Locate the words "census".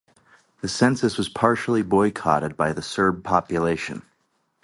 0.67-1.15